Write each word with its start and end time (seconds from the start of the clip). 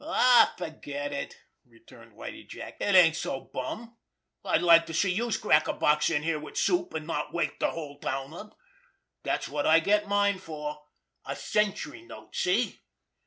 "Aw, 0.03 0.51
forget 0.57 1.13
it!" 1.13 1.35
returned 1.63 2.13
Whitie 2.13 2.45
Jack. 2.47 2.77
"It 2.79 2.95
ain't 2.95 3.15
so 3.15 3.39
bum! 3.53 3.97
I'd 4.43 4.63
like 4.63 4.87
to 4.87 4.95
see 4.95 5.11
youse 5.13 5.37
crack 5.37 5.67
a 5.67 5.73
box 5.73 6.09
in 6.09 6.23
here 6.23 6.39
wid 6.39 6.57
soup, 6.57 6.95
an' 6.95 7.05
not 7.05 7.35
wake 7.35 7.59
de 7.59 7.69
whole 7.69 7.99
town 7.99 8.33
up. 8.33 8.57
Dat's 9.23 9.47
wot 9.47 9.67
I 9.67 9.79
get 9.79 10.07
mine 10.07 10.39
for—a 10.39 11.35
century 11.35 12.01
note—see? 12.01 12.79